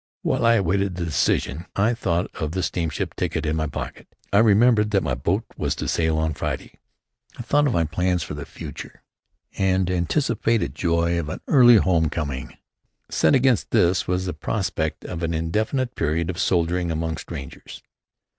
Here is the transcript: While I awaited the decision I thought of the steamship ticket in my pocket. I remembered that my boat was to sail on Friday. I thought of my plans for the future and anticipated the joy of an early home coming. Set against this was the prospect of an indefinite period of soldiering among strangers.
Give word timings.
While 0.23 0.47
I 0.47 0.55
awaited 0.55 0.95
the 0.95 1.05
decision 1.05 1.67
I 1.75 1.93
thought 1.93 2.33
of 2.41 2.53
the 2.53 2.63
steamship 2.63 3.13
ticket 3.15 3.45
in 3.45 3.55
my 3.55 3.67
pocket. 3.67 4.07
I 4.33 4.39
remembered 4.39 4.89
that 4.89 5.03
my 5.03 5.13
boat 5.13 5.43
was 5.57 5.75
to 5.75 5.87
sail 5.87 6.17
on 6.17 6.33
Friday. 6.33 6.79
I 7.37 7.43
thought 7.43 7.67
of 7.67 7.73
my 7.73 7.83
plans 7.83 8.23
for 8.23 8.33
the 8.33 8.47
future 8.47 9.03
and 9.59 9.91
anticipated 9.91 10.71
the 10.73 10.79
joy 10.79 11.19
of 11.19 11.29
an 11.29 11.41
early 11.47 11.75
home 11.77 12.09
coming. 12.09 12.57
Set 13.11 13.35
against 13.35 13.69
this 13.69 14.07
was 14.07 14.25
the 14.25 14.33
prospect 14.33 15.05
of 15.05 15.21
an 15.21 15.35
indefinite 15.35 15.93
period 15.93 16.31
of 16.31 16.39
soldiering 16.39 16.89
among 16.89 17.17
strangers. 17.17 17.83